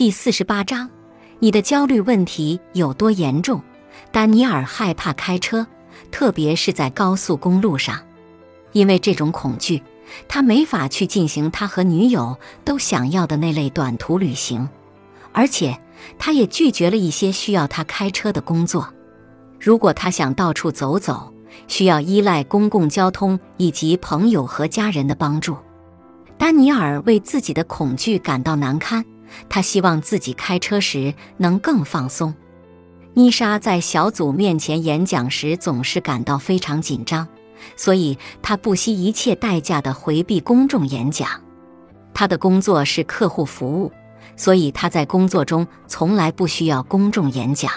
[0.00, 0.88] 第四十八章，
[1.40, 3.60] 你的焦虑问题有多严重？
[4.10, 5.66] 丹尼尔害怕开车，
[6.10, 8.00] 特别是在高速公路上，
[8.72, 9.82] 因为这种恐惧，
[10.26, 14.66] 他没法去进行他和女友都想要的那类短途旅行，
[15.32, 15.78] 而且
[16.18, 18.88] 他也拒绝了一些需要他开车的工作。
[19.60, 21.30] 如果他想到处走走，
[21.68, 25.58] 需要依赖公共交通以及朋友和家人的帮助。
[26.38, 29.04] 丹尼尔为自己的恐惧感到难堪。
[29.48, 32.34] 他希望自己开车时能更放松。
[33.14, 37.26] 妮莎在小组面前演讲时总是感到非常紧张，
[37.76, 41.28] 所以她不惜一切代价地回避公众演讲。
[42.14, 43.90] 她的工作是客户服务，
[44.36, 47.72] 所以她在工作中从来不需要公众演讲。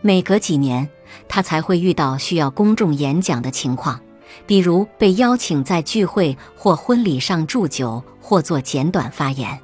[0.00, 0.88] 每隔几年，
[1.28, 4.00] 她才会遇到需要公众演讲的情况，
[4.44, 9.58] 比如被邀请在聚会或婚礼上祝酒或做简短发言。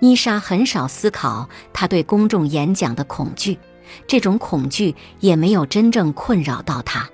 [0.00, 3.58] 妮莎很少思考她对公众演讲的恐惧，
[4.06, 7.08] 这种恐惧也没有真正困扰到她。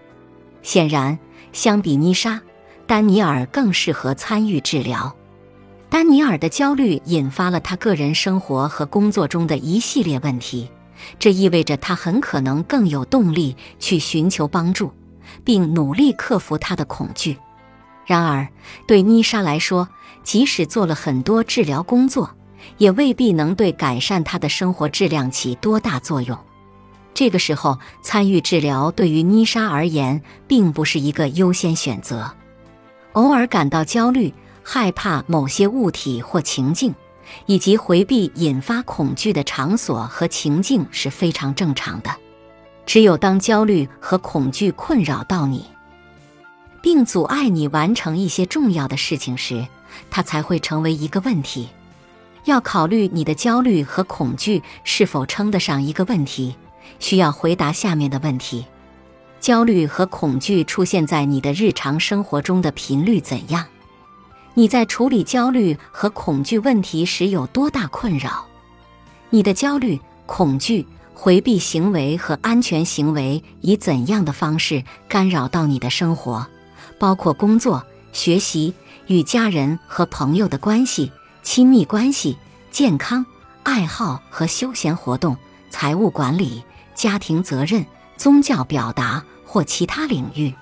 [0.62, 1.18] 显然，
[1.52, 2.40] 相比妮莎，
[2.86, 5.14] 丹尼尔更适合参与治疗。
[5.88, 10.68] 丹尼尔的焦虑引发了他个人生活和工作中的一系列问题，
[11.18, 14.92] 这意味着他很可能更有动力去寻求帮助，
[15.44, 17.36] 并努力克服他的恐惧。
[18.04, 18.48] 然而，
[18.86, 19.88] 对妮莎来说，
[20.22, 22.35] 即使做了很多治疗工作，
[22.78, 26.38] 也未必能对改善他的生活质量起多大作用。
[27.14, 32.30] 这个时候，参与治疗对于妮莎而言并不是一个优先选择。
[33.12, 36.94] 偶尔感到焦虑、害怕某些物体或情境，
[37.46, 42.10] 以及回避引发恐惧的场所和情境是非常正常的。
[42.84, 45.64] 只有当焦虑和恐惧困扰到你，
[46.82, 49.66] 并阻碍你完成一些重要的事情时，
[50.10, 51.70] 它才会成为一个问题。
[52.46, 56.54] 要考虑你的焦虑和恐惧是否称得上一个问题，
[57.00, 58.64] 需要回答下面的问题：
[59.40, 63.66] 焦虑和恐惧出现在你的日常生活中的频率怎样？
[64.54, 68.46] 你在处理焦虑和恐惧问题时有多大困扰？
[69.30, 76.46] 你的焦虑、恐惧、回避行为和安全行为以怎样的方式干扰到你的生活？
[76.96, 78.72] 包括工作、学习、
[79.08, 81.10] 与家人和朋友的关系。
[81.46, 82.36] 亲密关系、
[82.72, 83.24] 健康、
[83.62, 85.36] 爱好和休闲活动、
[85.70, 87.86] 财务管理、家庭责任、
[88.16, 90.52] 宗教表达或其他领域。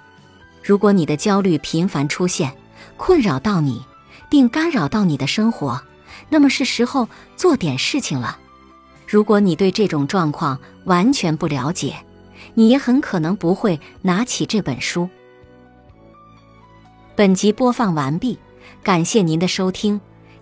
[0.63, 2.55] 如果你的焦虑频繁出现，
[2.99, 3.83] 困扰到你，
[4.29, 5.83] 并干扰到你的生活，
[6.29, 8.39] 那么是时候做点事情了。
[9.09, 11.97] 如果你对这种状况完全不了解，
[12.53, 15.09] 你也很可能不会拿起这本书。
[17.17, 18.39] 本集播放完毕，
[18.83, 19.99] 感谢您的收听。